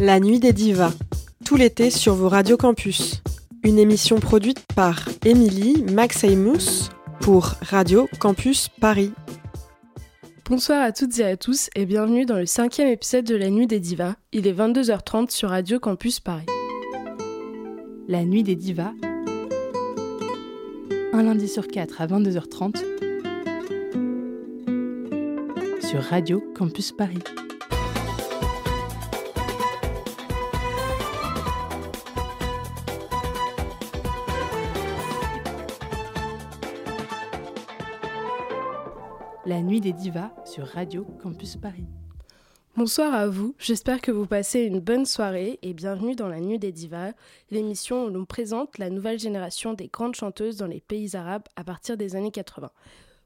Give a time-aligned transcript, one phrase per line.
[0.00, 0.92] La Nuit des Divas,
[1.44, 3.22] tout l'été sur vos radios campus.
[3.62, 9.12] Une émission produite par Émilie Maxeymous pour Radio Campus Paris.
[10.46, 13.68] Bonsoir à toutes et à tous et bienvenue dans le cinquième épisode de La Nuit
[13.68, 14.16] des Divas.
[14.32, 16.46] Il est 22h30 sur Radio Campus Paris.
[18.08, 18.92] La Nuit des Divas,
[21.12, 22.82] un lundi sur quatre à 22h30
[25.80, 27.20] sur Radio Campus Paris.
[39.46, 41.84] La nuit des divas sur Radio Campus Paris.
[42.78, 46.58] Bonsoir à vous, j'espère que vous passez une bonne soirée et bienvenue dans la Nuit
[46.58, 47.12] des Divas,
[47.50, 51.64] l'émission où l'on présente la nouvelle génération des grandes chanteuses dans les pays arabes à
[51.64, 52.70] partir des années 80.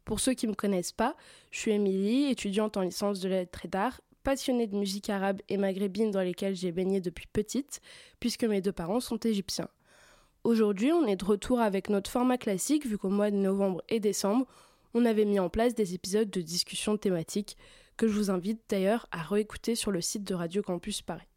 [0.05, 1.15] Pour ceux qui ne me connaissent pas,
[1.53, 5.57] je suis Émilie, étudiante en licence de lettres et d'art, passionnée de musique arabe et
[5.57, 7.81] maghrébine dans lesquelles j'ai baigné depuis petite,
[8.19, 9.69] puisque mes deux parents sont égyptiens.
[10.43, 14.01] Aujourd'hui, on est de retour avec notre format classique, vu qu'au mois de novembre et
[14.01, 14.47] décembre,
[14.95, 17.57] on avait mis en place des épisodes de discussion thématiques
[17.97, 21.29] que je vous invite d'ailleurs à réécouter sur le site de Radio Campus Paris.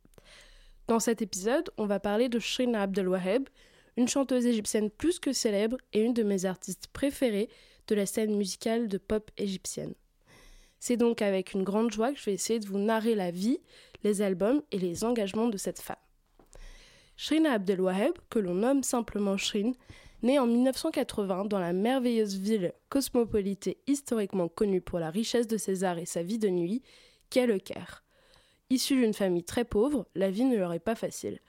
[0.87, 3.47] Dans cet épisode, on va parler de Shrina Abdelwaheb,
[3.97, 7.49] une chanteuse égyptienne plus que célèbre et une de mes artistes préférées
[7.87, 9.93] de la scène musicale de pop égyptienne.
[10.79, 13.59] C'est donc avec une grande joie que je vais essayer de vous narrer la vie,
[14.03, 15.95] les albums et les engagements de cette femme.
[17.17, 19.73] Shrina Abdelwaheb, que l'on nomme simplement Shrin,
[20.23, 25.83] Née en 1980 dans la merveilleuse ville cosmopolite historiquement connue pour la richesse de ses
[25.83, 26.83] arts et sa vie de nuit,
[27.31, 28.03] qu'est le Caire.
[28.69, 31.39] Issue d'une famille très pauvre, la vie ne leur est pas facile.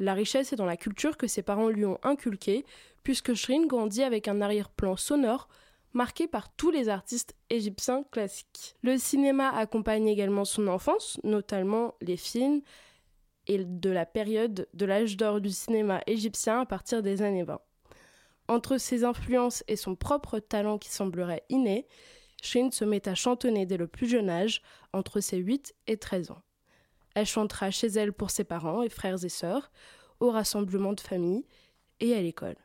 [0.00, 2.64] La richesse est dans la culture que ses parents lui ont inculquée,
[3.04, 5.48] puisque Shrin grandit avec un arrière-plan sonore
[5.92, 8.74] marqué par tous les artistes égyptiens classiques.
[8.82, 12.62] Le cinéma accompagne également son enfance, notamment les films
[13.46, 17.60] et de la période de l'âge d'or du cinéma égyptien à partir des années 20.
[18.50, 21.86] Entre ses influences et son propre talent qui semblerait inné,
[22.42, 24.60] Shin se met à chantonner dès le plus jeune âge,
[24.92, 26.42] entre ses 8 et 13 ans.
[27.14, 29.70] Elle chantera chez elle pour ses parents et frères et sœurs,
[30.18, 31.46] au rassemblement de famille
[32.00, 32.56] et à l'école.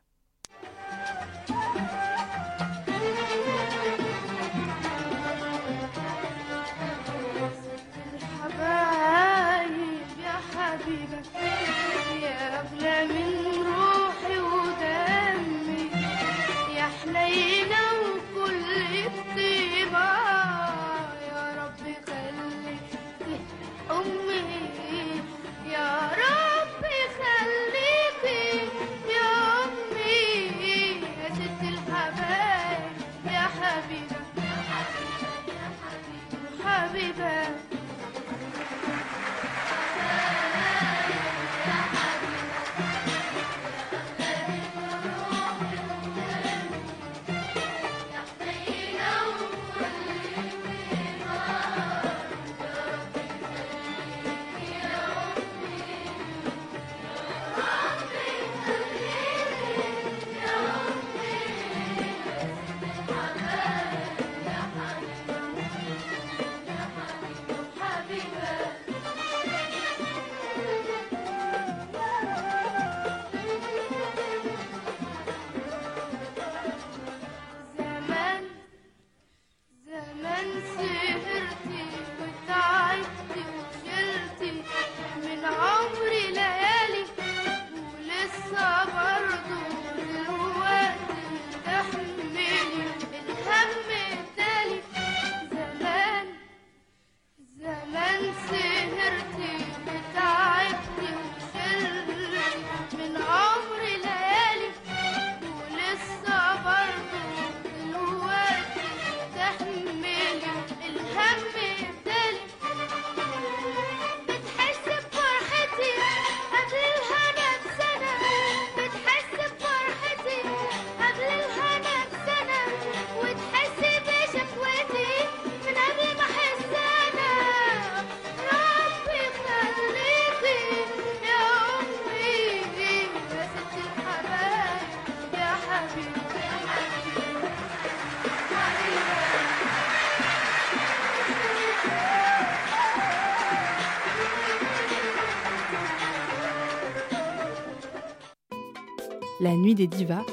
[149.46, 150.24] La Nuit des Divas,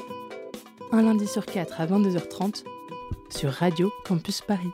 [0.90, 2.64] un lundi sur quatre à 22h30
[3.30, 4.72] sur Radio Campus Paris.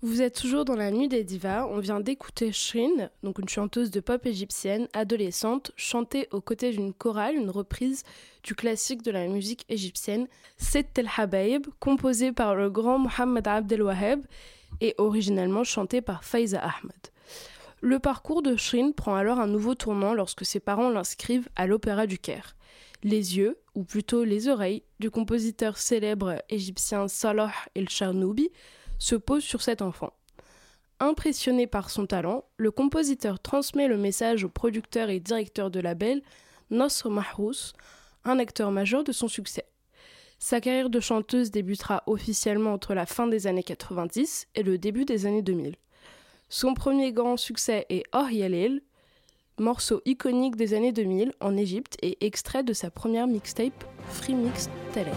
[0.00, 1.66] Vous êtes toujours dans la nuit des divas.
[1.66, 6.92] On vient d'écouter Shrin, donc une chanteuse de pop égyptienne, adolescente, chanter aux côtés d'une
[6.92, 8.04] chorale une reprise
[8.44, 13.82] du classique de la musique égyptienne, Sett El Habaib, composé par le grand Mohamed Abdel
[13.82, 14.20] Waheb
[14.80, 17.08] et originellement chanté par Faiza Ahmed.
[17.80, 22.06] Le parcours de Shrin prend alors un nouveau tournant lorsque ses parents l'inscrivent à l'Opéra
[22.06, 22.54] du Caire.
[23.02, 28.50] Les yeux, ou plutôt les oreilles, du compositeur célèbre égyptien Salah El-Charnoubi
[28.98, 30.12] se pose sur cet enfant.
[30.98, 36.22] Impressionné par son talent, le compositeur transmet le message au producteur et directeur de label,
[36.70, 37.72] Nosr Mahrous,
[38.24, 39.64] un acteur majeur de son succès.
[40.38, 45.06] Sa carrière de chanteuse débutera officiellement entre la fin des années 90 et le début
[45.06, 45.76] des années 2000.
[46.50, 48.82] Son premier grand succès est Oh Yalil,
[49.60, 54.68] morceau iconique des années 2000 en Égypte et extrait de sa première mixtape Free Mix
[54.92, 55.12] Talent.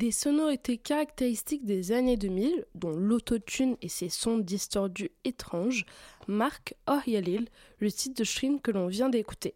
[0.00, 5.86] Les sonorités caractéristiques des années 2000, dont l'autotune et ses sons distordus étranges,
[6.28, 7.48] marquent Oh Yalil,
[7.80, 9.54] le titre de Shrin que l'on vient d'écouter.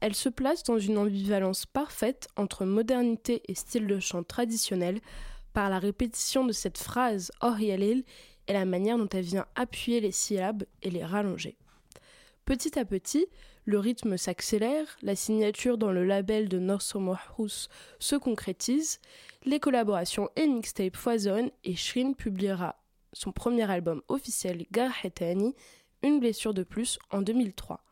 [0.00, 4.98] Elle se place dans une ambivalence parfaite entre modernité et style de chant traditionnel
[5.52, 8.02] par la répétition de cette phrase Oh Yalil
[8.48, 11.58] et la manière dont elle vient appuyer les syllabes et les rallonger.
[12.46, 13.26] Petit à petit,
[13.66, 17.68] le rythme s'accélère, la signature dans le label de Norso Mohous
[18.00, 18.98] se concrétise,
[19.44, 22.76] les collaborations et mixtapes foisonnent et Shrin publiera
[23.12, 25.54] son premier album officiel Garhetani,
[26.02, 27.84] Une blessure de plus, en 2003.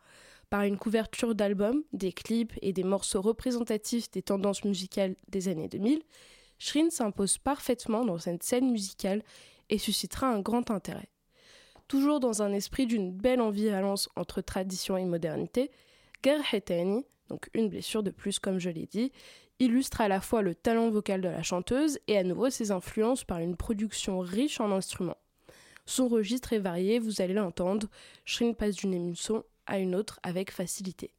[0.49, 5.69] Par une couverture d'album, des clips et des morceaux représentatifs des tendances musicales des années
[5.69, 6.01] 2000,
[6.59, 9.23] Shrin s'impose parfaitement dans cette scène musicale
[9.69, 11.09] et suscitera un grand intérêt.
[11.87, 15.71] Toujours dans un esprit d'une belle ambivalence entre tradition et modernité,
[16.23, 19.11] Gerheteni, donc une blessure de plus comme je l'ai dit,
[19.61, 23.23] illustre à la fois le talent vocal de la chanteuse et à nouveau ses influences
[23.23, 25.17] par une production riche en instruments.
[25.85, 27.87] Son registre est varié, vous allez l'entendre,
[28.25, 31.11] Shrin passe d'une émission à une autre avec facilité.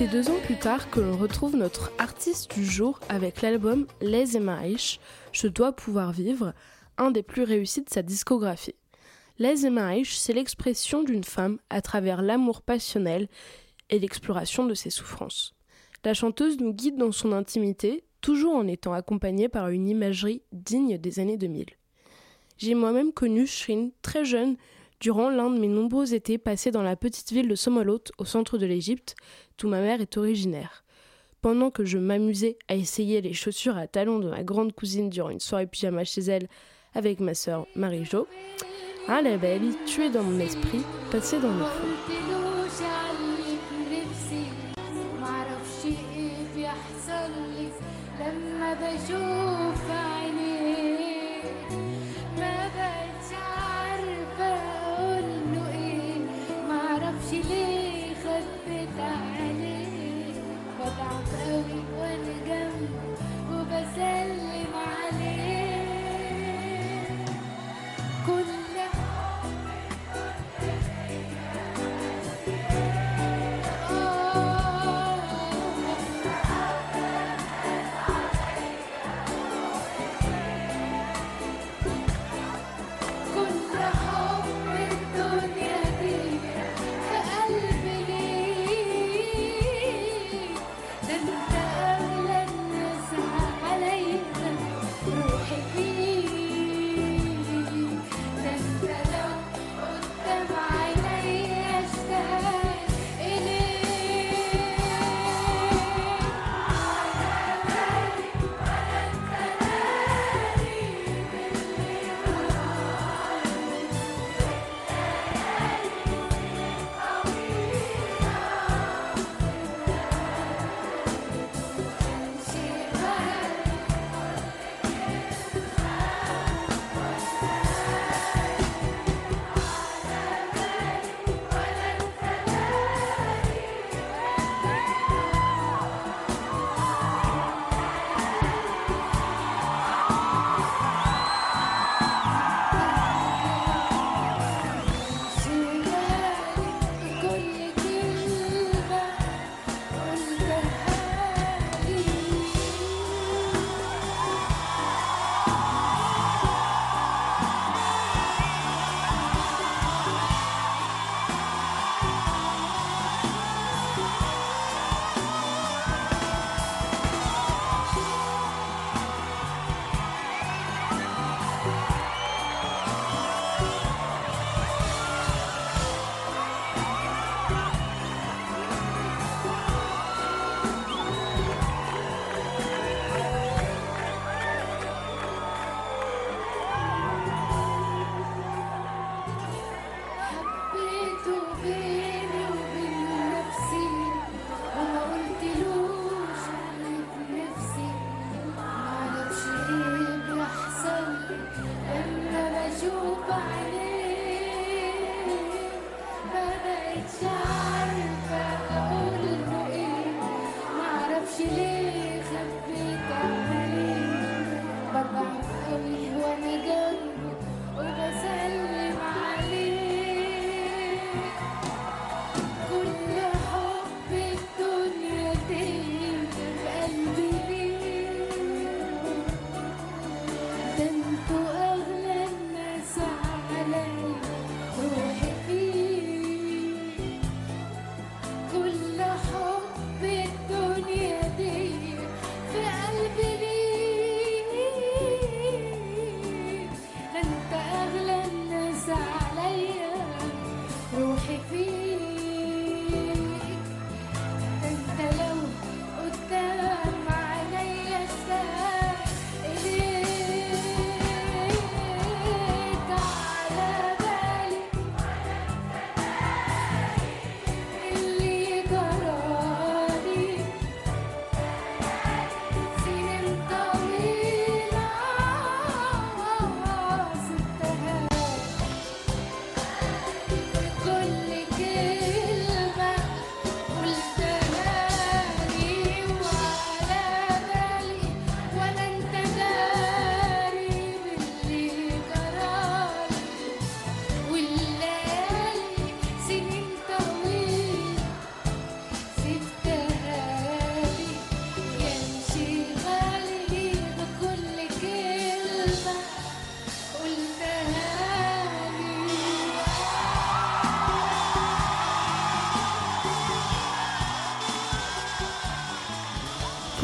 [0.00, 4.34] C'est deux ans plus tard que l'on retrouve notre artiste du jour avec l'album Les
[4.34, 4.98] Emmerich,
[5.30, 6.54] Je dois pouvoir vivre,
[6.96, 8.76] un des plus réussis de sa discographie.
[9.38, 13.28] Les Emmerich, c'est l'expression d'une femme à travers l'amour passionnel
[13.90, 15.54] et l'exploration de ses souffrances.
[16.02, 20.96] La chanteuse nous guide dans son intimité, toujours en étant accompagnée par une imagerie digne
[20.96, 21.66] des années 2000.
[22.56, 24.56] J'ai moi-même connu Shrin très jeune
[25.00, 28.58] durant l'un de mes nombreux étés passés dans la petite ville de Somolot, au centre
[28.58, 29.16] de l'Égypte,
[29.58, 30.84] d'où ma mère est originaire.
[31.40, 35.30] Pendant que je m'amusais à essayer les chaussures à talons de ma grande cousine durant
[35.30, 36.48] une soirée pyjama chez elle
[36.94, 38.26] avec ma sœur Marie-Jo,
[39.08, 42.39] ah la belle, tu es dans mon esprit, passé dans le fond.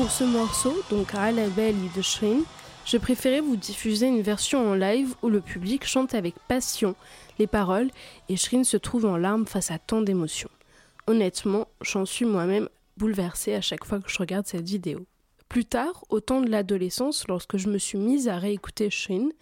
[0.07, 2.45] Pour ce morceau, donc à la belle de Shrine,
[2.85, 6.95] je préférais vous diffuser une version en live où le public chante avec passion
[7.40, 7.90] les paroles
[8.29, 10.49] et Shrine se trouve en larmes face à tant d'émotions.
[11.09, 15.01] Honnêtement, j'en suis moi-même bouleversée à chaque fois que je regarde cette vidéo.
[15.49, 19.33] Plus tard, au temps de l'adolescence, lorsque je me suis mise à réécouter Shrine,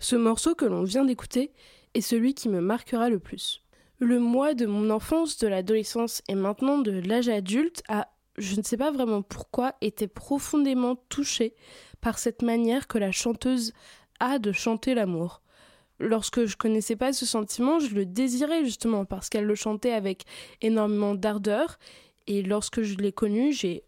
[0.00, 1.52] ce morceau que l'on vient d'écouter
[1.94, 3.62] est celui qui me marquera le plus.
[4.00, 8.62] Le moi de mon enfance, de l'adolescence et maintenant de l'âge adulte a, je ne
[8.62, 11.54] sais pas vraiment pourquoi, été profondément touché
[12.00, 13.72] par cette manière que la chanteuse
[14.20, 15.42] a de chanter l'amour.
[16.00, 20.24] Lorsque je connaissais pas ce sentiment, je le désirais justement parce qu'elle le chantait avec
[20.62, 21.78] énormément d'ardeur
[22.26, 23.84] et lorsque je l'ai connue, j'ai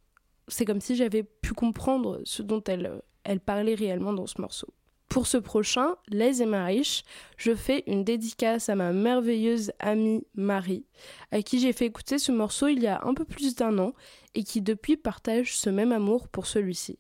[0.49, 4.67] c'est comme si j'avais pu comprendre ce dont elle, elle parlait réellement dans ce morceau.
[5.09, 7.03] Pour ce prochain, Les et Marish,
[7.37, 10.85] je fais une dédicace à ma merveilleuse amie Marie,
[11.33, 13.93] à qui j'ai fait écouter ce morceau il y a un peu plus d'un an
[14.35, 16.99] et qui depuis partage ce même amour pour celui-ci.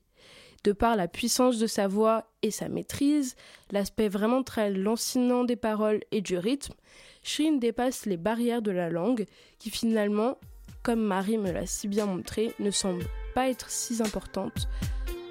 [0.64, 3.34] De par la puissance de sa voix et sa maîtrise,
[3.70, 6.74] l'aspect vraiment très lancinant des paroles et du rythme,
[7.22, 9.26] Shrine dépasse les barrières de la langue
[9.58, 10.38] qui finalement,
[10.82, 14.68] comme Marie me l'a si bien montré, ne semble pas être si importante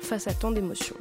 [0.01, 0.97] face à tant d'émotions.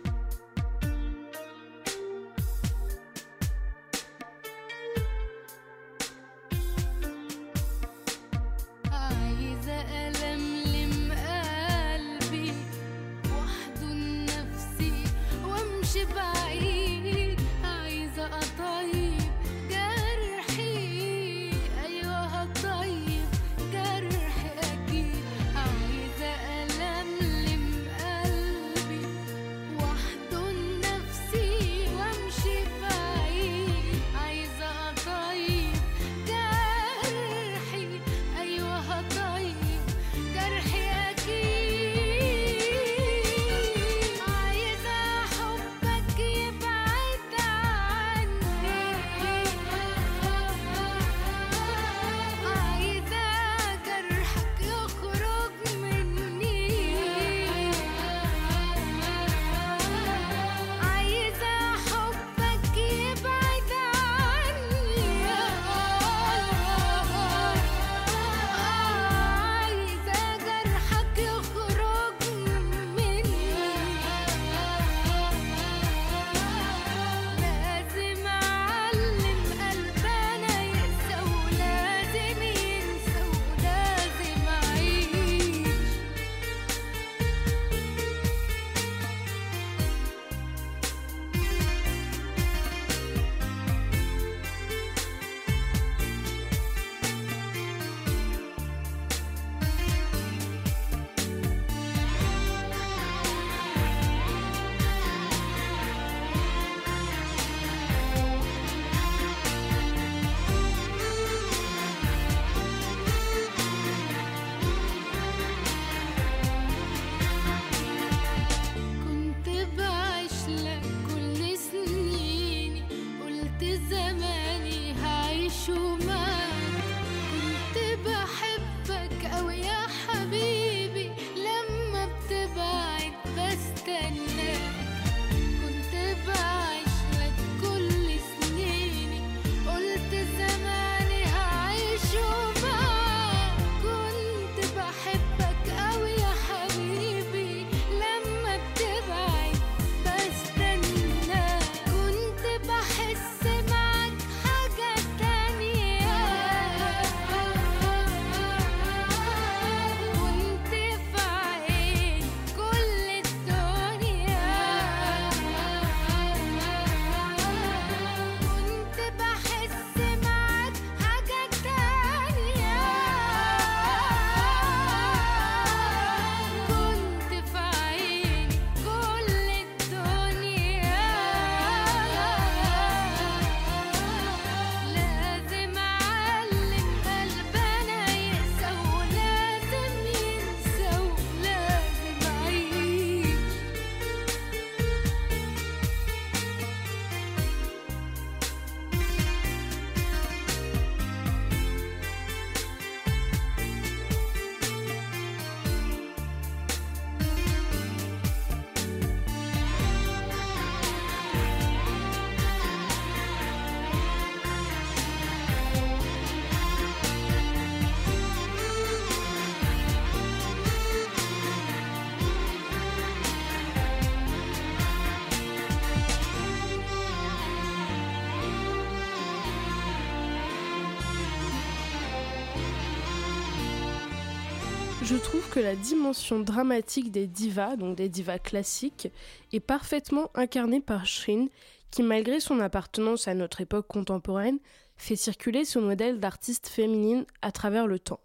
[235.11, 239.09] Je trouve que la dimension dramatique des divas, donc des divas classiques,
[239.55, 241.47] est parfaitement incarnée par Shrin,
[241.90, 244.59] qui malgré son appartenance à notre époque contemporaine,
[244.99, 248.21] fait circuler ce modèle d'artiste féminine à travers le temps.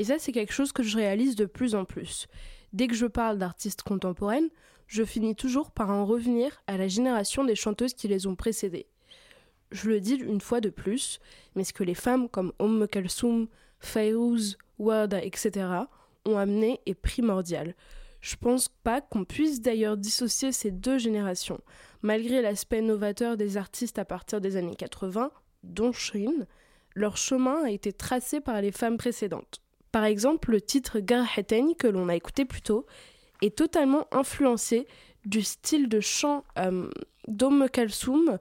[0.00, 2.26] Et ça, c'est quelque chose que je réalise de plus en plus.
[2.72, 4.50] Dès que je parle d'artistes contemporaines,
[4.88, 8.88] je finis toujours par en revenir à la génération des chanteuses qui les ont précédées.
[9.70, 11.20] Je le dis une fois de plus,
[11.54, 13.46] mais ce que les femmes comme Omm Kalsoum,
[13.78, 15.86] Fayrouz, Warda, etc.
[16.26, 17.74] ont amené est primordial.
[18.20, 21.60] Je pense pas qu'on puisse d'ailleurs dissocier ces deux générations.
[22.02, 25.30] Malgré l'aspect novateur des artistes à partir des années 80,
[25.62, 26.46] dont Shrin,
[26.94, 29.60] leur chemin a été tracé par les femmes précédentes.
[29.92, 32.86] Par exemple, le titre Garheten que l'on a écouté plus tôt
[33.42, 34.86] est totalement influencé
[35.24, 36.88] du style de chant euh,
[37.28, 38.38] d'Omm Kalsoum,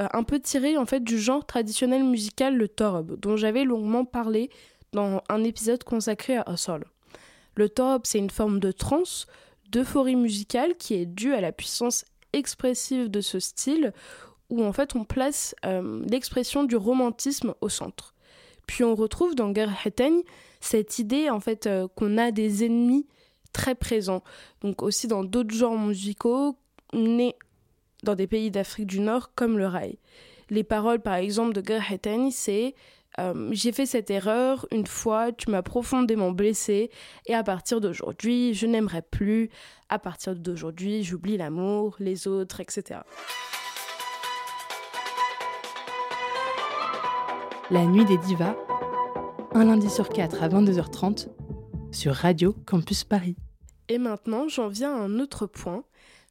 [0.00, 4.04] euh, un peu tiré en fait du genre traditionnel musical le torb, dont j'avais longuement
[4.04, 4.50] parlé
[4.92, 6.84] dans un épisode consacré à Sol.
[7.56, 9.26] Le torb, c'est une forme de trance,
[9.70, 13.92] d'euphorie musicale qui est due à la puissance expressive de ce style,
[14.50, 18.14] où en fait on place euh, l'expression du romantisme au centre.
[18.66, 20.22] Puis on retrouve dans Gerheteng
[20.60, 23.06] cette idée en fait euh, qu'on a des ennemis
[23.52, 24.22] très présents.
[24.60, 26.56] Donc aussi dans d'autres genres musicaux
[26.92, 27.34] nés
[28.02, 29.98] dans des pays d'Afrique du Nord comme le rail.
[30.50, 32.74] Les paroles par exemple de Gerheteng c'est
[33.18, 36.90] euh, j'ai fait cette erreur une fois, tu m'as profondément blessé,
[37.26, 39.50] et à partir d'aujourd'hui, je n'aimerais plus.
[39.88, 43.00] À partir d'aujourd'hui, j'oublie l'amour, les autres, etc.
[47.70, 48.56] La nuit des divas,
[49.52, 51.28] un lundi sur quatre à 22h30
[51.90, 53.36] sur Radio Campus Paris.
[53.88, 55.84] Et maintenant, j'en viens à un autre point,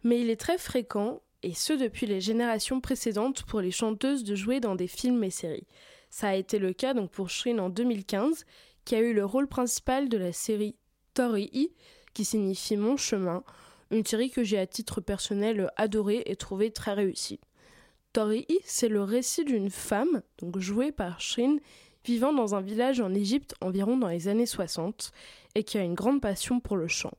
[0.04, 4.36] mais il est très fréquent, et ce depuis les générations précédentes, pour les chanteuses de
[4.36, 5.68] jouer dans des films et séries.
[6.16, 8.46] Ça a été le cas donc pour Shrin en 2015,
[8.86, 10.78] qui a eu le rôle principal de la série
[11.14, 11.74] Tori,
[12.14, 13.44] qui signifie Mon chemin,
[13.92, 17.42] une série que j'ai à titre personnel adorée et trouvée très réussie.
[18.14, 21.58] Tori, c'est le récit d'une femme, donc jouée par Shrin,
[22.06, 25.12] vivant dans un village en Égypte environ dans les années 60
[25.56, 27.12] et qui a une grande passion pour le chant.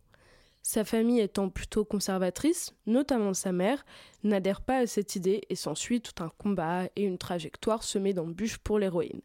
[0.69, 3.87] Sa famille étant plutôt conservatrice, notamment sa mère,
[4.25, 8.59] n'adhère pas à cette idée et s'ensuit tout un combat et une trajectoire semée d'embûches
[8.59, 9.21] pour l'héroïne.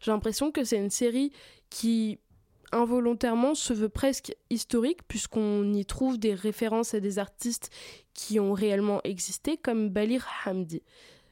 [0.00, 1.30] J'ai l'impression que c'est une série
[1.68, 2.18] qui
[2.72, 7.68] involontairement se veut presque historique puisqu'on y trouve des références à des artistes
[8.14, 10.82] qui ont réellement existé comme Balir Hamdi.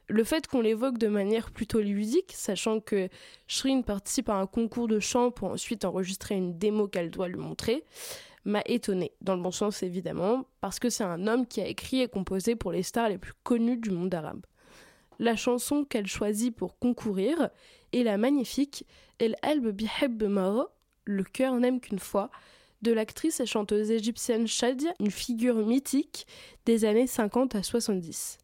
[0.07, 3.09] Le fait qu'on l'évoque de manière plutôt ludique, sachant que
[3.47, 7.39] Shrin participe à un concours de chant pour ensuite enregistrer une démo qu'elle doit lui
[7.39, 7.83] montrer,
[8.45, 12.01] m'a étonné, dans le bon sens évidemment, parce que c'est un homme qui a écrit
[12.01, 14.45] et composé pour les stars les plus connues du monde arabe.
[15.19, 17.49] La chanson qu'elle choisit pour concourir
[17.91, 18.85] est la magnifique
[19.19, 20.67] El Alb Biheb Maro,
[21.05, 22.29] Le cœur n'aime qu'une fois,
[22.81, 26.27] de l'actrice et chanteuse égyptienne Shadia, une figure mythique
[26.65, 28.37] des années 50 à 70.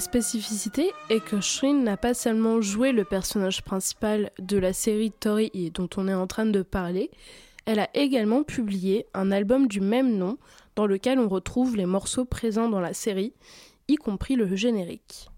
[0.00, 5.10] La spécificité est que Shrine n'a pas seulement joué le personnage principal de la série
[5.10, 7.10] Torii dont on est en train de parler,
[7.66, 10.38] elle a également publié un album du même nom
[10.74, 13.34] dans lequel on retrouve les morceaux présents dans la série,
[13.88, 15.28] y compris le générique.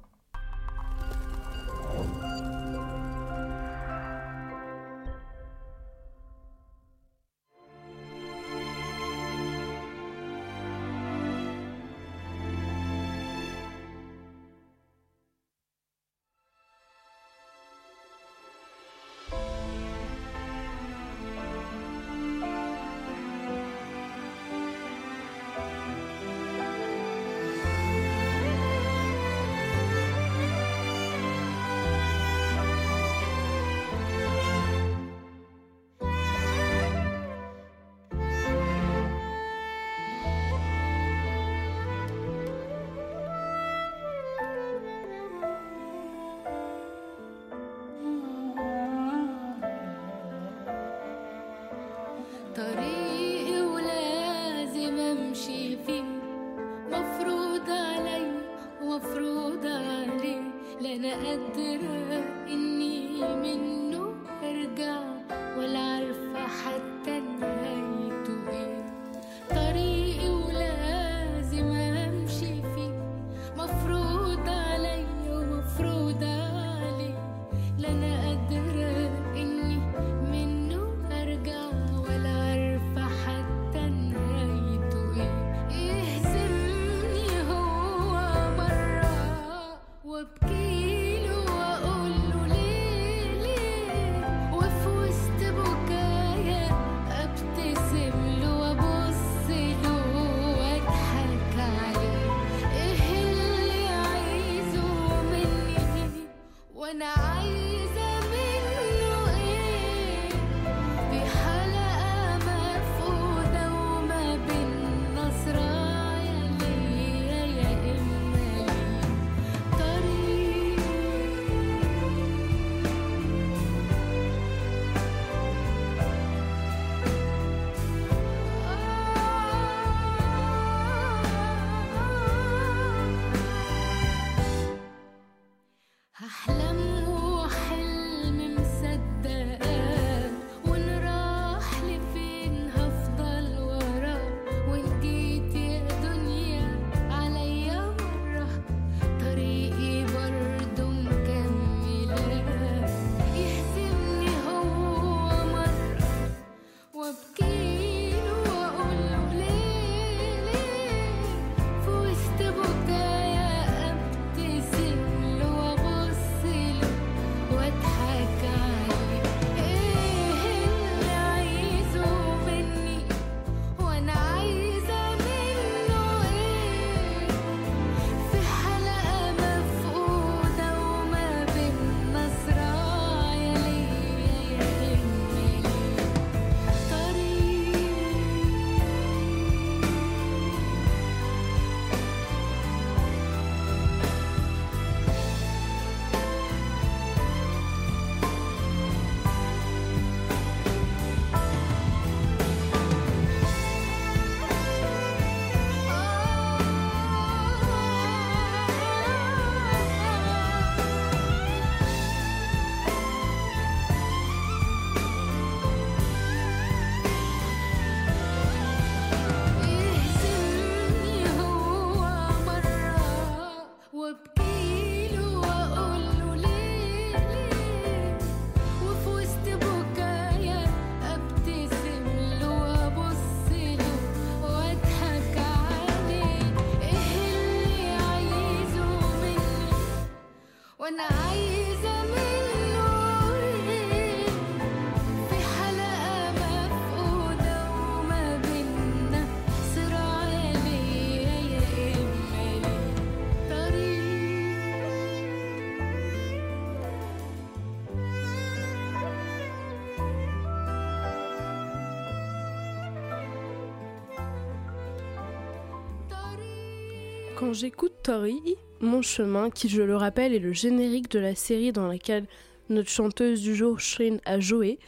[267.53, 271.71] Quand j'écoute Tori, Mon chemin, qui je le rappelle est le générique de la série
[271.71, 272.27] dans laquelle
[272.71, 274.79] notre chanteuse du jour Shrine a joué,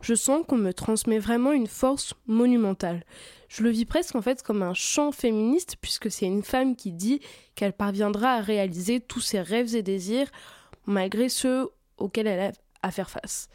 [0.00, 3.04] je sens qu'on me transmet vraiment une force monumentale.
[3.48, 6.92] Je le vis presque en fait comme un chant féministe puisque c'est une femme qui
[6.92, 7.20] dit
[7.56, 10.30] qu'elle parviendra à réaliser tous ses rêves et désirs
[10.86, 11.68] malgré ceux
[11.98, 13.50] auxquels elle a à faire face.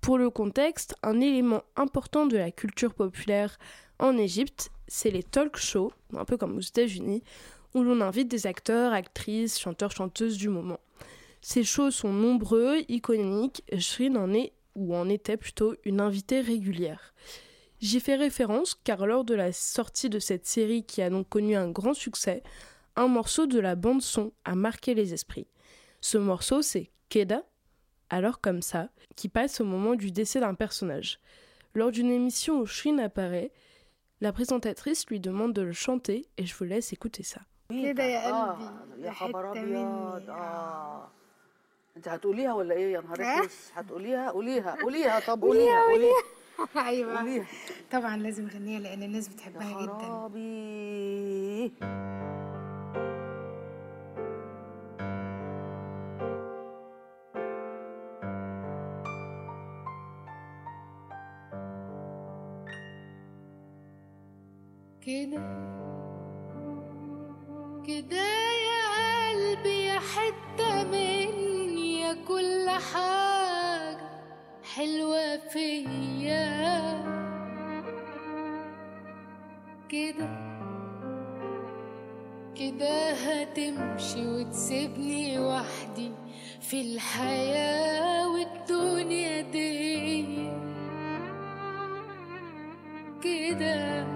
[0.00, 3.60] Pour le contexte, un élément important de la culture populaire
[4.00, 7.22] en Égypte, c'est les talk shows, un peu comme aux États-Unis,
[7.74, 10.80] où l'on invite des acteurs, actrices, chanteurs, chanteuses du moment.
[11.40, 17.14] Ces shows sont nombreux, iconiques, Shrin en est, ou en était plutôt, une invitée régulière.
[17.80, 21.56] J'y fais référence car lors de la sortie de cette série qui a donc connu
[21.56, 22.44] un grand succès,
[22.94, 25.48] un morceau de la bande son a marqué les esprits.
[26.00, 27.42] Ce morceau c'est Keda,
[28.08, 31.18] alors comme ça, qui passe au moment du décès d'un personnage.
[31.74, 33.50] Lors d'une émission où Shrin apparaît,
[34.20, 37.40] la présentatrice lui demande de le chanter et je vous laisse écouter ça.
[37.92, 39.64] كده يا آه، قلبي يا خبر أبيض.
[39.64, 40.30] مني.
[40.30, 41.08] آه.
[41.96, 43.40] أنت هتقوليها ولا إيه؟ يا نهار آه.
[43.40, 43.50] أسود.
[43.74, 44.76] هتقوليها؟ قوليها.
[44.82, 45.20] قوليها.
[45.20, 45.82] طب قوليها.
[45.82, 46.22] قوليها.
[46.88, 47.18] أيوه.
[47.18, 47.46] قوليها.
[47.92, 49.92] طبعا لازم أغنيها لأن الناس يا بتحبها جدا.
[49.98, 51.72] خرابي.
[65.00, 65.71] كده.
[67.86, 68.26] كده
[68.68, 68.82] يا
[69.30, 74.08] قلبي يا حتة مني يا كل حاجة
[74.74, 76.62] حلوة فيا.
[79.88, 80.28] كده
[82.54, 86.10] كده هتمشي وتسيبني وحدي
[86.60, 90.22] في الحياة والدنيا دي.
[93.22, 94.06] كده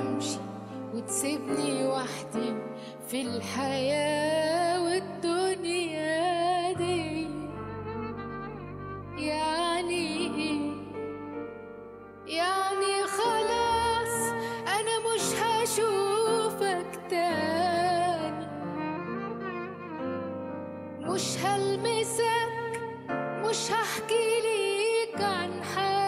[0.00, 0.38] هتمشي
[0.94, 2.54] وتسيبني وحدي
[3.08, 7.26] في الحياة والدنيا دي.
[9.18, 10.70] يعني إيه؟
[12.26, 14.32] يعني خلاص
[14.68, 18.46] أنا مش هشوفك تاني.
[21.00, 22.80] مش هلمسك
[23.18, 25.99] مش هحكي ليك عن حاجة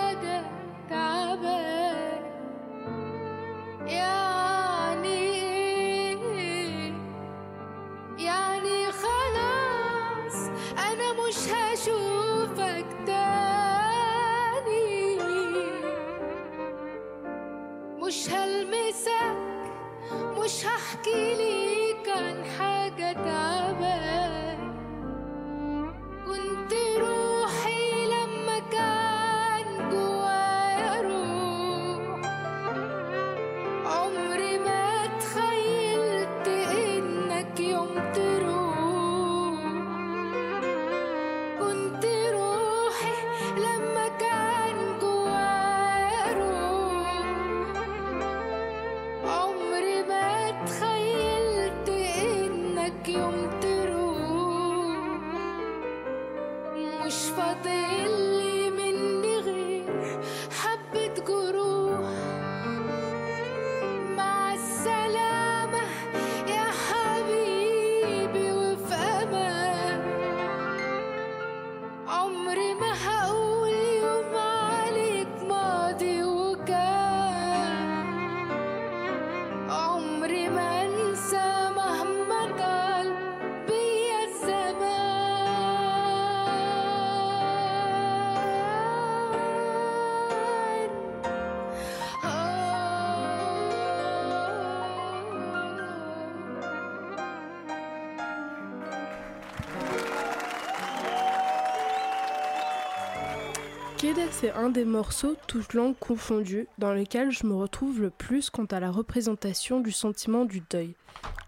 [104.30, 108.64] C'est un des morceaux, toutes langues confondues, dans lesquels je me retrouve le plus quant
[108.66, 110.94] à la représentation du sentiment du deuil.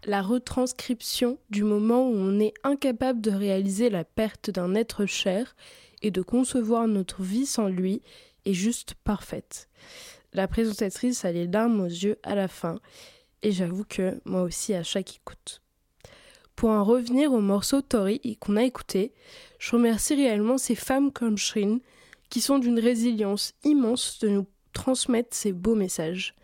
[0.06, 5.56] La retranscription du moment où on est incapable de réaliser la perte d'un être cher
[6.00, 8.00] et de concevoir notre vie sans lui
[8.46, 9.68] est juste parfaite.
[10.32, 12.78] La présentatrice a les larmes aux yeux à la fin,
[13.42, 15.60] et j'avoue que moi aussi à chaque écoute.
[16.56, 19.12] Pour en revenir au morceau Tori qu'on a écouté,
[19.58, 21.80] je remercie réellement ces femmes comme Shrin
[22.34, 26.34] qui sont d'une résilience immense de nous transmettre ces beaux messages.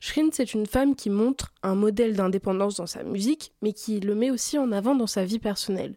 [0.00, 4.14] Shirin, c'est une femme qui montre un modèle d'indépendance dans sa musique, mais qui le
[4.14, 5.96] met aussi en avant dans sa vie personnelle.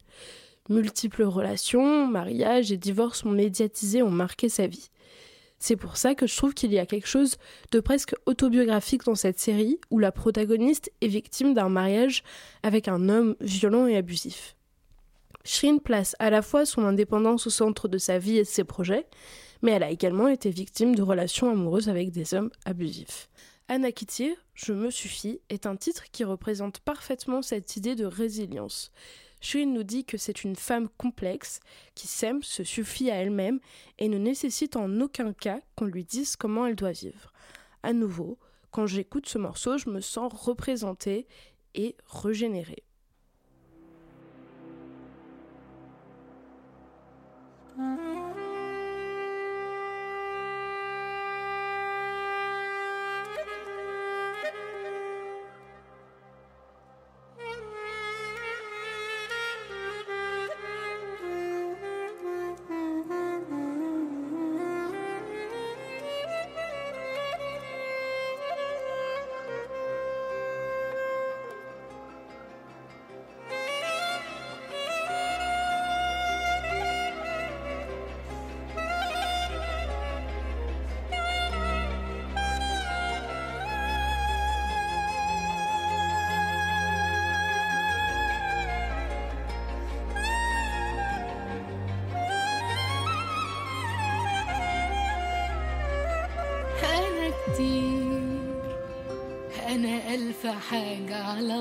[0.68, 4.90] Multiples relations, mariages et divorces médiatisés ont marqué sa vie.
[5.60, 7.38] C'est pour ça que je trouve qu'il y a quelque chose
[7.72, 12.22] de presque autobiographique dans cette série où la protagoniste est victime d'un mariage
[12.64, 14.57] avec un homme violent et abusif.
[15.48, 18.66] Shirin place à la fois son indépendance au centre de sa vie et de ses
[18.66, 19.08] projets,
[19.62, 23.30] mais elle a également été victime de relations amoureuses avec des hommes abusifs.
[23.70, 23.88] Anna
[24.56, 28.92] Je me suffis, est un titre qui représente parfaitement cette idée de résilience.
[29.40, 31.62] Shirin nous dit que c'est une femme complexe
[31.96, 33.62] qui s'aime, se suffit à elle-même
[34.00, 37.32] et ne nécessite en aucun cas qu'on lui dise comment elle doit vivre.
[37.84, 38.38] À nouveau,
[38.72, 41.26] quand j'écoute ce morceau, je me sens représentée
[41.74, 42.84] et régénérée.
[47.78, 48.47] Música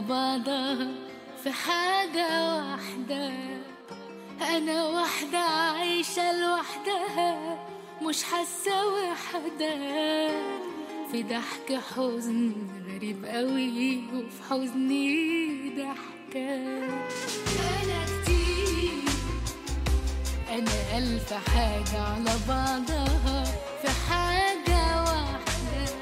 [0.01, 0.89] بعضها
[1.45, 3.31] في حاجة واحدة.
[4.57, 7.59] أنا واحدة عايشة لوحدها
[8.03, 9.77] مش حاسة وحدة.
[11.13, 12.53] في ضحك حزن
[12.89, 16.55] غريب قوي وفي حزني ضحكة
[17.83, 19.05] أنا كتير
[20.51, 23.45] أنا ألف حاجة على بعضها.
[23.83, 25.93] في حاجة واحدة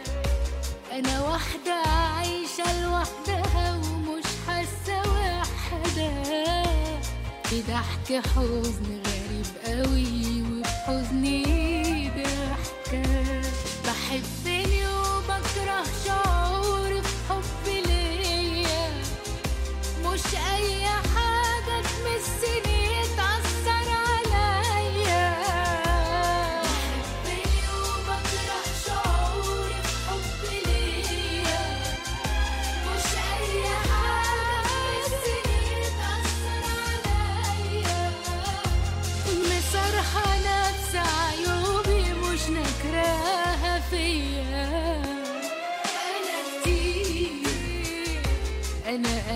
[0.93, 3.34] أنا واحدة عايشة لوحدها.
[7.55, 13.03] في ضحك حزن غريب قوي وفي حزني ضحكة.
[13.87, 14.54] بحبني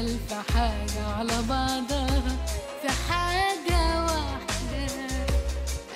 [0.08, 2.36] ألف حاجة على بعضها.
[2.82, 4.86] في حاجة واحدة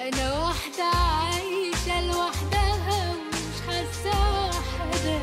[0.01, 5.19] أنا واحدة عايشة لوحدها ومش حاسة وحدة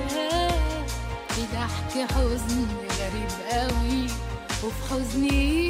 [1.29, 2.67] في ضحك حزن
[2.99, 4.03] غريب قوي
[4.63, 5.68] وفي حزني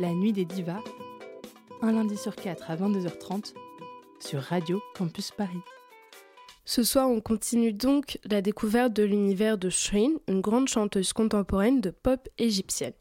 [0.00, 0.82] La nuit des divas,
[1.82, 3.52] un lundi sur quatre à 22h30
[4.18, 5.60] sur Radio Campus Paris.
[6.64, 11.80] Ce soir, on continue donc la découverte de l'univers de Shrin, une grande chanteuse contemporaine
[11.80, 12.94] de pop égyptienne.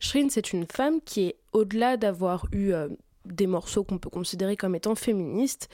[0.00, 2.88] Shrin, c'est une femme qui est, au-delà d'avoir eu euh,
[3.24, 5.68] des morceaux qu'on peut considérer comme étant féministes,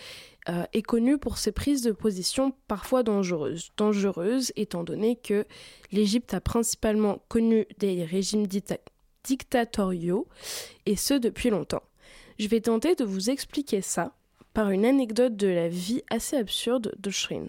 [0.48, 3.70] euh, est connue pour ses prises de position parfois dangereuses.
[3.76, 5.44] Dangereuses étant donné que
[5.92, 8.78] l'Égypte a principalement connu des régimes dita-
[9.24, 10.26] dictatoriaux,
[10.86, 11.82] et ce depuis longtemps.
[12.38, 14.14] Je vais tenter de vous expliquer ça
[14.54, 17.46] par une anecdote de la vie assez absurde de Shrin.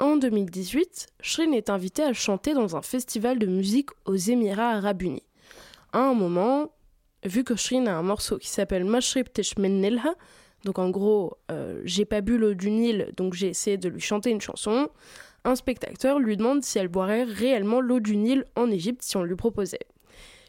[0.00, 5.02] En 2018, Shrin est invitée à chanter dans un festival de musique aux Émirats arabes
[5.02, 5.22] unis.
[5.92, 6.72] À un moment,
[7.24, 10.14] vu que Shrin a un morceau qui s'appelle Mashrib Teshmen Nilha,
[10.64, 14.00] donc en gros, euh, j'ai pas bu l'eau du Nil, donc j'ai essayé de lui
[14.00, 14.88] chanter une chanson,
[15.44, 19.24] un spectateur lui demande si elle boirait réellement l'eau du Nil en Égypte si on
[19.24, 19.86] lui proposait.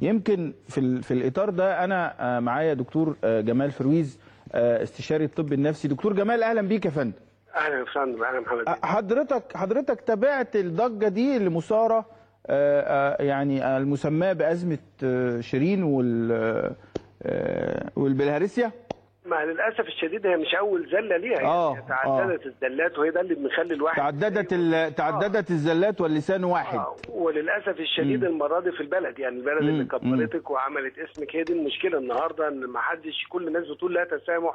[0.00, 4.18] يمكن في, في الإطار ده أنا آه، معايا دكتور آه، جمال فرويز
[4.52, 5.88] آه، استشاري الطب النفسي.
[5.88, 7.12] دكتور جمال أهلا بيك يا فندم.
[7.56, 8.68] أهلا وسهلا أهلا محمد.
[8.82, 12.04] حضرتك حضرتك تابعت الضجة دي اللي مثاره
[13.20, 14.78] يعني المسماة بأزمة
[15.40, 16.74] شيرين وال
[17.96, 18.72] والبلهارسيا؟
[19.28, 21.40] مع للأسف الشديد هي مش أول زلة ليها.
[21.44, 26.78] آه، يعني تعددت الزلات وهي ده اللي مخلي الواحد تعددت ال- تعددت الزلات واللسان واحد.
[26.78, 29.84] آه، وللأسف الشديد المرة دي في البلد يعني البلد اللي.
[29.84, 34.54] كبرتك وعملت اسمك هي دي المشكلة النهارده إن ما حدش كل الناس بتقول لا تسامح.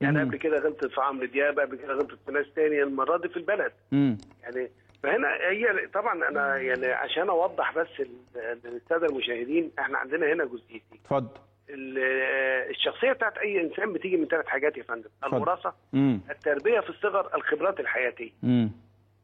[0.00, 0.20] يعني.
[0.20, 3.36] قبل كده غلطت في عمرو دياب قبل كده غلطت في ناس تانية المرة دي في
[3.36, 3.72] البلد.
[4.42, 4.70] يعني
[5.02, 7.86] فهنا هي طبعا أنا يعني عشان أوضح بس
[8.64, 10.98] للساده المشاهدين إحنا عندنا هنا جزئيتين.
[11.04, 11.28] اتفضل.
[11.70, 15.08] الشخصية بتاعت أي إنسان بتيجي من ثلاث حاجات يا فندم.
[15.26, 15.72] الوراثة.
[16.30, 18.70] التربية في الصغر الخبرات الحياتية مم.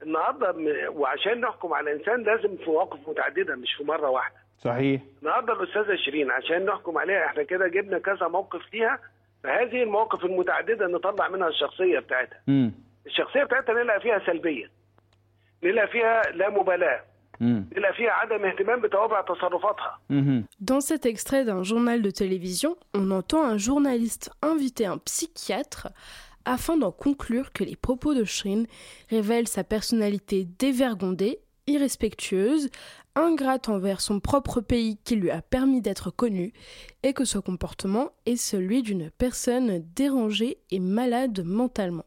[0.03, 0.55] النهارده
[0.91, 5.97] وعشان نحكم على إنسان لازم في مواقف متعددة مش في مرة واحدة صحيح النهارده الأستاذة
[5.97, 8.99] شيرين عشان نحكم عليها إحنا كده جبنا كذا موقف ليها
[9.45, 12.73] فهذه المواقف المتعددة نطلع منها الشخصية بتاعتها مم.
[13.07, 14.71] الشخصية بتاعتها نلاقي فيها سلبية
[15.65, 17.01] نلاقي فيها لا مبالاة
[17.41, 17.65] Mm-hmm.
[20.11, 20.45] Mm-hmm.
[20.61, 25.89] Dans cet extrait d'un journal de télévision, on entend un journaliste inviter un psychiatre
[26.45, 28.67] afin d'en conclure que les propos de Shrine
[29.09, 32.71] révèlent sa personnalité dévergondée, irrespectueuse,
[33.15, 36.53] ingrate envers son propre pays qui lui a permis d'être connu,
[37.03, 42.05] et que son comportement est celui d'une personne dérangée et malade mentalement.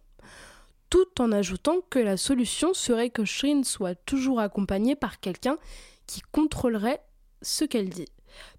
[0.94, 5.58] Tout en ajoutant que la solution serait que Shrin soit toujours accompagnée par quelqu'un
[6.06, 7.02] qui contrôlerait
[7.42, 8.10] ce qu'elle dit.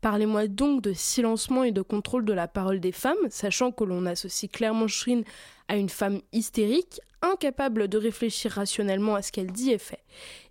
[0.00, 4.04] Parlez-moi donc de silencement et de contrôle de la parole des femmes, sachant que l'on
[4.04, 5.22] associe clairement Shrin
[5.68, 10.02] à une femme hystérique, incapable de réfléchir rationnellement à ce qu'elle dit et fait.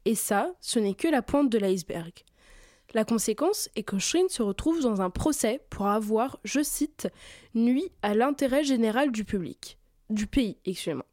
[0.06, 2.14] Et ça, ce n'est que la pointe de l'iceberg.
[2.94, 7.10] La conséquence est que Shrin se retrouve dans un procès pour avoir, je cite,
[7.56, 9.78] nuit à l'intérêt général du public,
[10.10, 11.06] du pays, excusez-moi.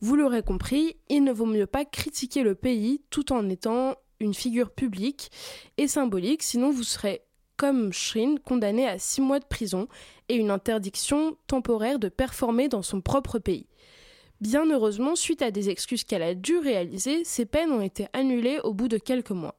[0.00, 4.34] Vous l'aurez compris, il ne vaut mieux pas critiquer le pays tout en étant une
[4.34, 5.30] figure publique
[5.76, 7.22] et symbolique, sinon vous serez,
[7.56, 9.88] comme Shrin, condamné à six mois de prison
[10.28, 13.66] et une interdiction temporaire de performer dans son propre pays.
[14.40, 18.60] Bien heureusement, suite à des excuses qu'elle a dû réaliser, ces peines ont été annulées
[18.64, 19.56] au bout de quelques mois.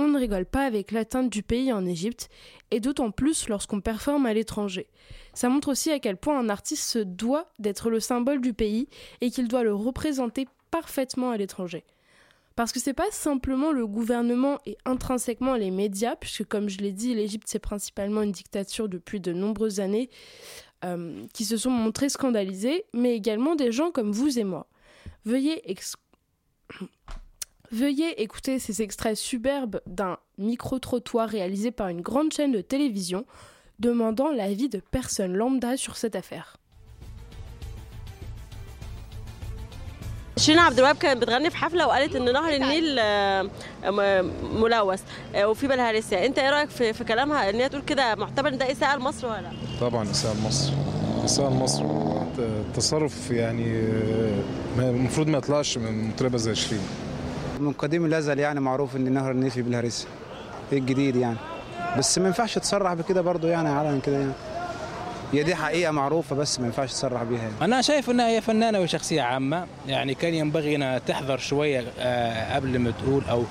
[0.00, 2.28] On ne rigole pas avec l'atteinte du pays en Égypte,
[2.70, 4.86] et d'autant plus lorsqu'on performe à l'étranger.
[5.34, 8.88] Ça montre aussi à quel point un artiste se doit d'être le symbole du pays
[9.20, 11.82] et qu'il doit le représenter parfaitement à l'étranger.
[12.54, 16.92] Parce que c'est pas simplement le gouvernement et intrinsèquement les médias, puisque comme je l'ai
[16.92, 20.10] dit, l'Égypte c'est principalement une dictature depuis de nombreuses années,
[20.84, 24.68] euh, qui se sont montrés scandalisés, mais également des gens comme vous et moi.
[25.24, 25.60] Veuillez,
[27.71, 33.25] Veuillez écouter ces extraits superbes d'un micro-trottoir réalisé par une grande chaîne de télévision
[33.79, 36.57] demandant l'avis de personnes lambda sur cette affaire.
[40.37, 43.41] شيرين عبد الوهاب كانت بتغني في حفله وقالت ان نهر النيل آه،
[43.85, 45.01] م- ملوث
[45.35, 48.47] آه، وفي بالها رسالة انت ايه رايك في, في كلامها ان هي تقول كده معتبر
[48.49, 50.73] ان ده اساءه لمصر ولا لا؟ طبعا إساءة لمصر
[51.25, 51.83] إساءة لمصر
[52.75, 54.43] تصرف يعني آه،
[54.77, 56.81] ما- المفروض ما يطلعش من مطربة زي شيرين
[57.60, 60.06] من قديم الأزل يعني معروف إن نهر النيل في بالهرسه
[60.72, 61.36] إيه الجديد يعني.
[61.98, 64.32] بس ما ينفعش تصرح بكده برضه يعني علنا كده يعني.
[65.32, 67.52] هي دي حقيقة معروفة بس ما ينفعش تصرح بيها يعني.
[67.62, 69.66] أنا شايف أنها هي فنانة وشخصية عامة.
[69.88, 73.42] يعني كان ينبغي أنها تحذر شوية آه، قبل ما تقول أو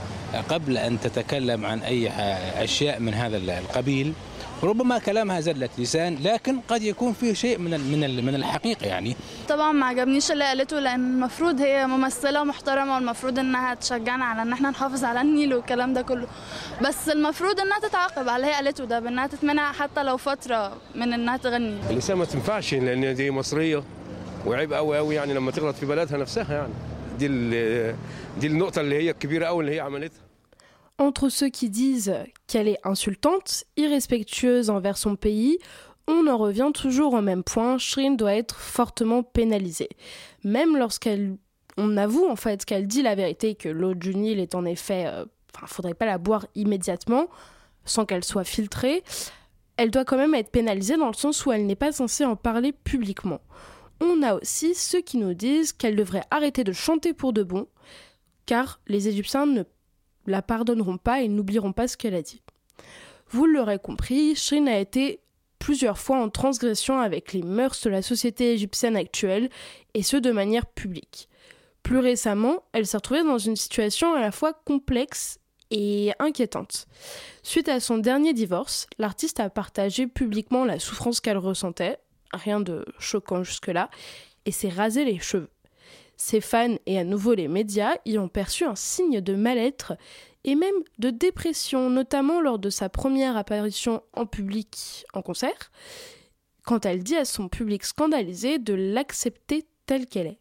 [0.49, 2.19] قبل أن تتكلم عن أي ح-
[2.61, 4.13] أشياء من هذا القبيل.
[4.63, 9.15] ربما كلامها زلة لسان لكن قد يكون فيه شيء من من من الحقيقة يعني.
[9.49, 14.53] طبعا ما عجبنيش اللي قالته لأن المفروض هي ممثلة محترمة والمفروض إنها تشجعنا على إن
[14.53, 16.27] إحنا نحافظ على النيل والكلام ده كله.
[16.81, 21.13] بس المفروض إنها تتعاقب على اللي هي قالته ده بإنها تتمنع حتى لو فترة من
[21.13, 21.79] إنها تغني.
[21.89, 23.83] الإنسان ما تنفعش لأن دي مصرية
[24.45, 26.73] وعيب قوي قوي يعني لما تغلط في بلدها نفسها يعني.
[27.19, 27.95] دي ال-
[28.39, 30.26] دي النقطة اللي هي الكبيرة قوي اللي هي عملتها.
[30.99, 32.13] Entre ceux qui disent
[32.47, 35.59] qu'elle est insultante, irrespectueuse envers son pays,
[36.07, 39.89] on en revient toujours au même point, Shrin doit être fortement pénalisée.
[40.43, 41.37] Même lorsqu'elle
[41.77, 45.05] on avoue en fait qu'elle dit la vérité que l'eau du Nil est en effet
[45.05, 45.25] euh,
[45.55, 47.27] enfin faudrait pas la boire immédiatement
[47.85, 49.03] sans qu'elle soit filtrée,
[49.77, 52.35] elle doit quand même être pénalisée dans le sens où elle n'est pas censée en
[52.35, 53.39] parler publiquement.
[54.01, 57.67] On a aussi ceux qui nous disent qu'elle devrait arrêter de chanter pour de bon
[58.45, 59.63] car les Égyptiens ne
[60.27, 62.41] la pardonneront pas et n'oublieront pas ce qu'elle a dit.
[63.29, 65.21] Vous l'aurez compris, Shrin a été
[65.59, 69.49] plusieurs fois en transgression avec les mœurs de la société égyptienne actuelle,
[69.93, 71.27] et ce de manière publique.
[71.83, 75.39] Plus récemment, elle s'est retrouvée dans une situation à la fois complexe
[75.71, 76.87] et inquiétante.
[77.43, 81.97] Suite à son dernier divorce, l'artiste a partagé publiquement la souffrance qu'elle ressentait,
[82.31, 83.89] rien de choquant jusque-là,
[84.45, 85.49] et s'est rasé les cheveux.
[86.17, 89.93] Ses fans et à nouveau les médias y ont perçu un signe de mal-être
[90.43, 95.71] et même de dépression, notamment lors de sa première apparition en public en concert,
[96.63, 100.39] quand elle dit à son public scandalisé de l'accepter telle qu'elle est.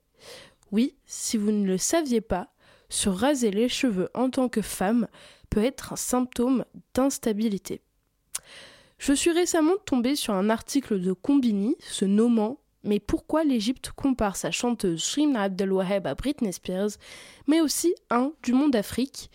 [0.72, 2.48] Oui, si vous ne le saviez pas,
[2.88, 5.08] se raser les cheveux en tant que femme
[5.50, 6.64] peut être un symptôme
[6.94, 7.82] d'instabilité.
[8.98, 14.36] Je suis récemment tombée sur un article de Combini se nommant Mais pourquoi l'Égypte compare
[14.36, 16.90] sa chanteuse Shrin Abdel Waheb à Britney Spears,
[17.48, 19.28] mais aussi un du monde Afrique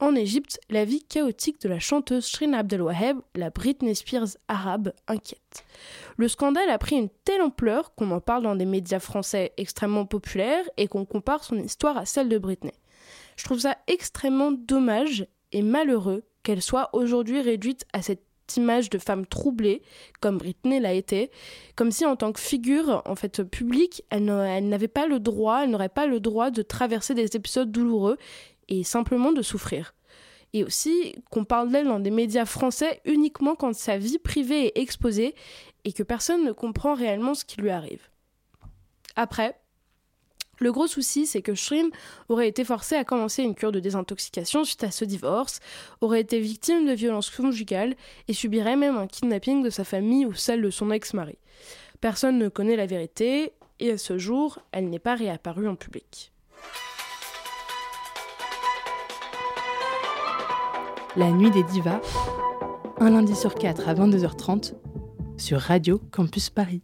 [0.00, 4.92] En Égypte, la vie chaotique de la chanteuse Shrin Abdel Waheb, la Britney Spears arabe,
[5.06, 5.64] inquiète.
[6.16, 10.04] Le scandale a pris une telle ampleur qu'on en parle dans des médias français extrêmement
[10.04, 12.74] populaires et qu'on compare son histoire à celle de Britney.
[13.36, 18.24] Je trouve ça extrêmement dommage et malheureux qu'elle soit aujourd'hui réduite à cette
[18.56, 19.82] image de femme troublée,
[20.20, 21.30] comme Britney l'a été,
[21.76, 25.20] comme si en tant que figure en fait publique, elle n'a- elle n'avait pas le
[25.20, 28.16] droit, elle n'aurait pas le droit de traverser des épisodes douloureux
[28.68, 29.94] et simplement de souffrir.
[30.52, 34.80] Et aussi qu'on parle d'elle dans des médias français uniquement quand sa vie privée est
[34.80, 35.34] exposée
[35.84, 38.08] et que personne ne comprend réellement ce qui lui arrive.
[39.16, 39.59] Après,
[40.60, 41.88] le gros souci, c'est que Shrin
[42.28, 45.58] aurait été forcée à commencer une cure de désintoxication suite à ce divorce,
[46.02, 47.96] aurait été victime de violences conjugales
[48.28, 51.38] et subirait même un kidnapping de sa famille ou celle de son ex-mari.
[52.02, 56.30] Personne ne connaît la vérité et à ce jour, elle n'est pas réapparue en public.
[61.16, 62.00] La nuit des divas,
[62.98, 64.74] un lundi sur quatre à 22h30
[65.38, 66.82] sur Radio Campus Paris.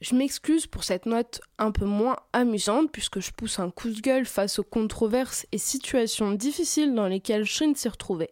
[0.00, 4.00] Je m'excuse pour cette note un peu moins amusante puisque je pousse un coup de
[4.00, 8.30] gueule face aux controverses et situations difficiles dans lesquelles Shin s'est retrouvée.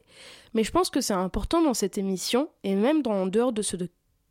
[0.55, 3.77] Mais je pense que c'est important dans cette émission et même en dehors de ce,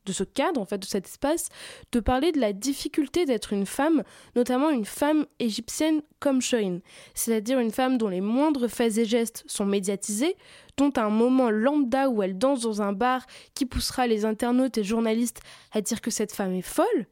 [0.06, 1.50] de ce cadre, en fait, de cet espace,
[1.92, 4.04] de parler de la difficulté d'être une femme,
[4.36, 6.80] notamment une femme égyptienne comme Shoin,
[7.14, 10.36] c'est-à-dire une femme dont les moindres faits et gestes sont médiatisés,
[10.78, 14.84] dont un moment lambda où elle danse dans un bar qui poussera les internautes et
[14.84, 15.42] journalistes
[15.72, 17.08] à dire que cette femme est folle,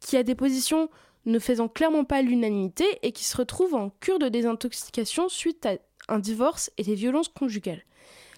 [0.00, 0.88] qui a des positions
[1.26, 5.76] ne faisant clairement pas l'unanimité et qui se retrouve en cure de désintoxication suite à
[6.08, 7.84] un divorce et des violences conjugales.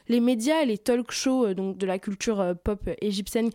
[0.09, 3.49] Les médias et les talk shows euh, donc de la culture euh, pop égyptienne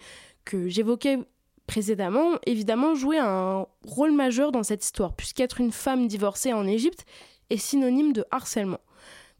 [0.49, 1.19] que j'évoquais
[1.67, 7.05] précédemment, évidemment, jouaient un rôle majeur dans cette histoire, puisqu'être une femme divorcée en Égypte
[7.51, 8.79] est synonyme de harcèlement.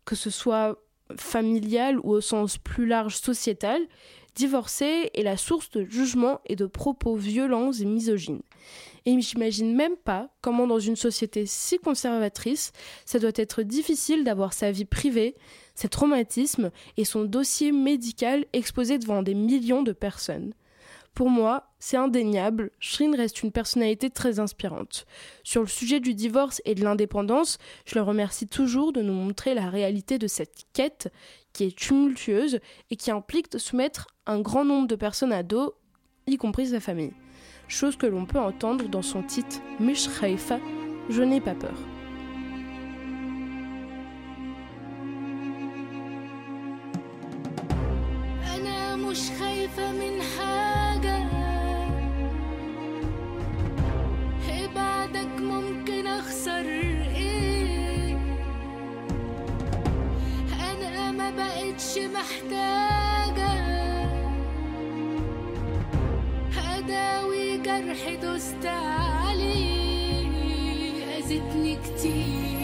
[0.06, 0.78] Que ce soit
[1.18, 3.82] familial ou au sens plus large sociétal,
[4.36, 8.44] divorcer est la source de jugements et de propos violents et misogynes.
[9.08, 12.72] Et j'imagine même pas comment dans une société si conservatrice,
[13.06, 15.34] ça doit être difficile d'avoir sa vie privée,
[15.74, 20.54] ses traumatismes et son dossier médical exposé devant des millions de personnes.
[21.14, 25.06] Pour moi, c'est indéniable, Shrine reste une personnalité très inspirante.
[25.44, 29.54] Sur le sujet du divorce et de l'indépendance, je le remercie toujours de nous montrer
[29.54, 31.12] la réalité de cette quête
[31.54, 35.76] qui est tumultueuse et qui implique de soumettre un grand nombre de personnes à dos,
[36.28, 37.14] y compris sa famille.
[37.68, 40.60] Chose que l'on peut entendre dans son titre Mishreifa,
[41.10, 41.78] Je n'ai pas peur.
[62.00, 63.54] بقتش محتاجة.
[66.78, 70.28] أداوي جرح دوست عليه
[71.18, 72.59] أذتني كتير.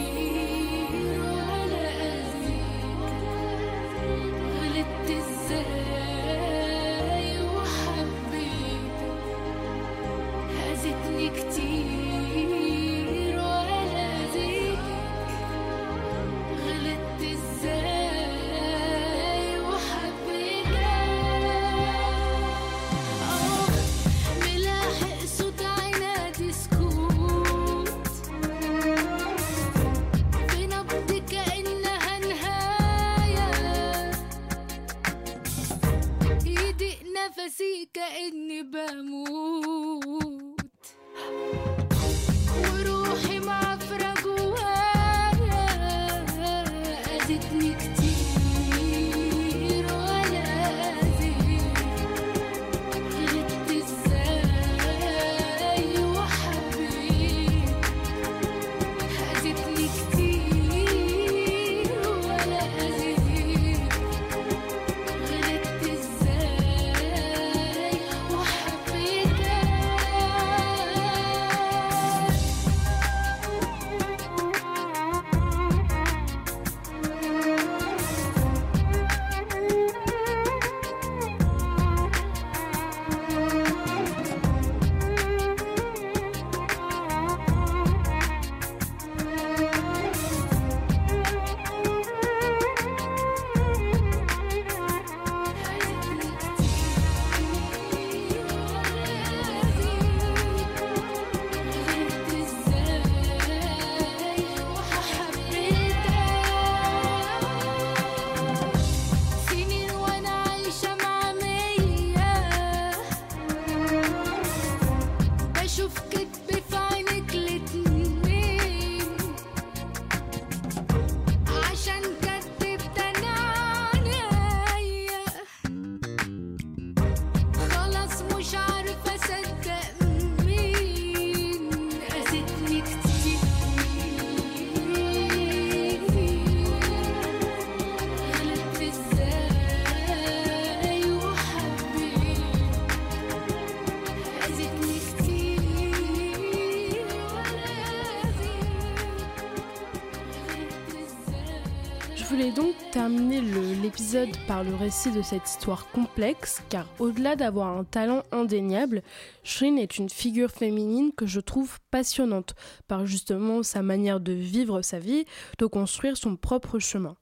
[152.28, 157.84] Voulais donc terminer l'épisode par le récit de cette histoire complexe, car au-delà d'avoir un
[157.84, 159.02] talent indéniable,
[159.44, 162.54] Shrine est une figure féminine que je trouve passionnante,
[162.88, 165.24] par justement sa manière de vivre sa vie,
[165.58, 167.16] de construire son propre chemin.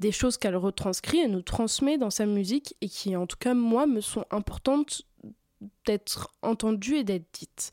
[0.00, 3.52] Des choses qu'elle retranscrit et nous transmet dans sa musique et qui, en tout cas,
[3.52, 5.02] moi, me sont importantes
[5.84, 7.72] d'être entendues et d'être dites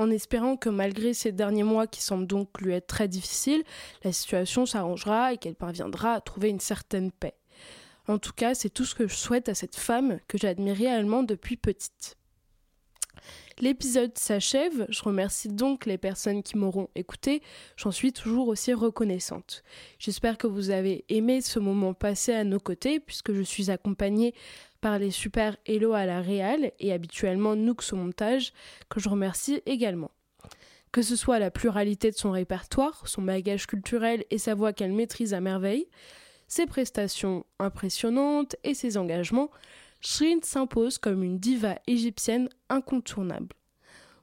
[0.00, 3.62] en espérant que malgré ces derniers mois qui semblent donc lui être très difficiles,
[4.02, 7.34] la situation s'arrangera et qu'elle parviendra à trouver une certaine paix.
[8.08, 11.22] En tout cas, c'est tout ce que je souhaite à cette femme que j'admire réellement
[11.22, 12.16] depuis petite.
[13.60, 17.42] L'épisode s'achève, je remercie donc les personnes qui m'auront écouté,
[17.76, 19.62] j'en suis toujours aussi reconnaissante.
[19.98, 24.34] J'espère que vous avez aimé ce moment passé à nos côtés, puisque je suis accompagnée
[24.80, 28.52] par les super Hello à la Réal et habituellement Nooks au montage,
[28.88, 30.10] que je remercie également.
[30.92, 34.92] Que ce soit la pluralité de son répertoire, son bagage culturel et sa voix qu'elle
[34.92, 35.86] maîtrise à merveille,
[36.48, 39.50] ses prestations impressionnantes et ses engagements,
[40.00, 43.54] Shrin s'impose comme une diva égyptienne incontournable.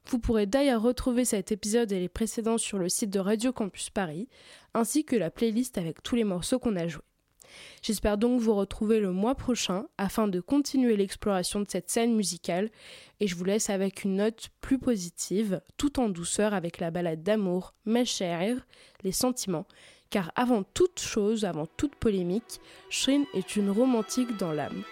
[0.09, 3.89] Vous pourrez d'ailleurs retrouver cet épisode et les précédents sur le site de Radio Campus
[3.89, 4.27] Paris,
[4.73, 7.01] ainsi que la playlist avec tous les morceaux qu'on a joués.
[7.81, 12.69] J'espère donc vous retrouver le mois prochain afin de continuer l'exploration de cette scène musicale
[13.19, 17.23] et je vous laisse avec une note plus positive, tout en douceur avec la balade
[17.23, 18.65] d'amour, mes chers,
[19.03, 19.67] les sentiments,
[20.09, 24.83] car avant toute chose, avant toute polémique, Shrin est une romantique dans l'âme.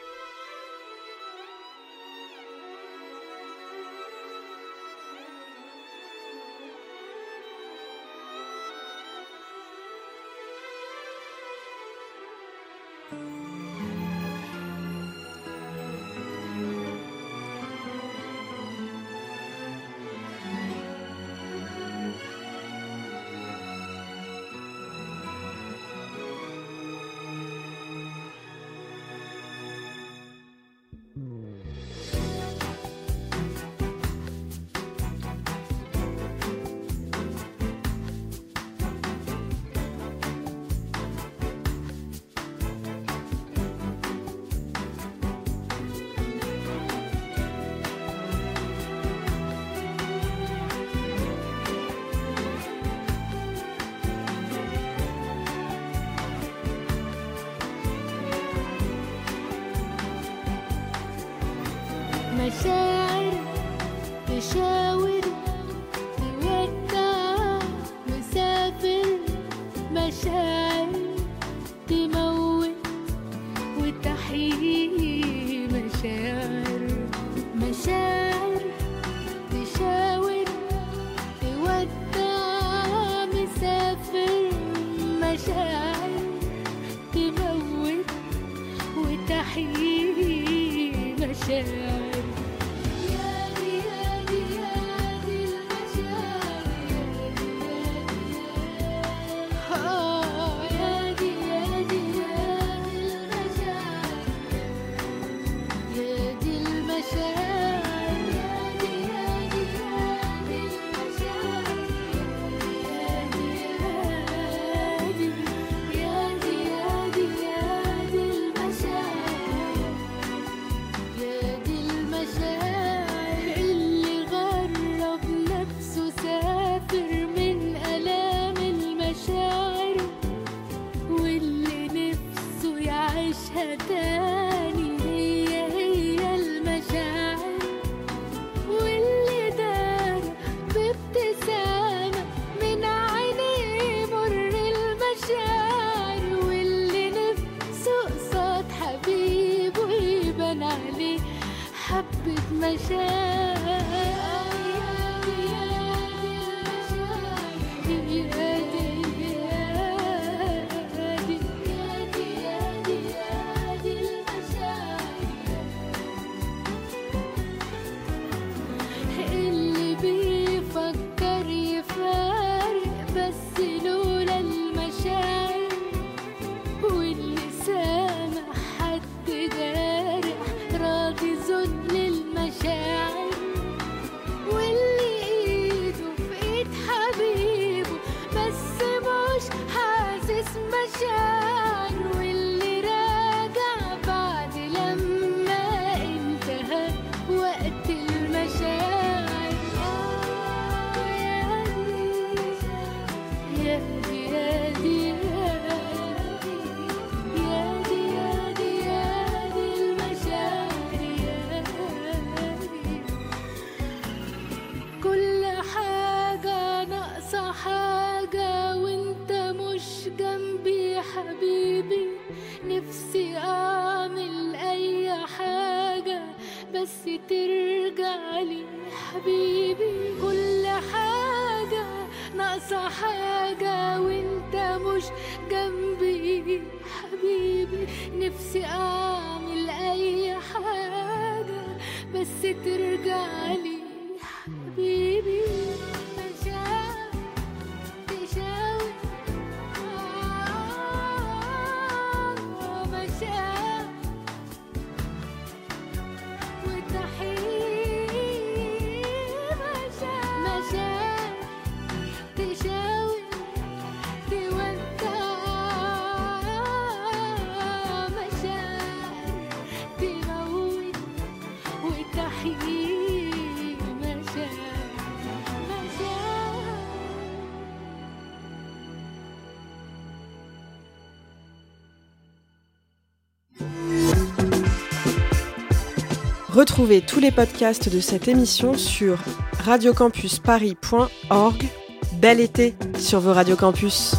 [286.56, 289.18] Retrouvez tous les podcasts de cette émission sur
[289.66, 291.66] radiocampusparis.org.
[292.14, 294.16] Bel été sur vos radiocampus.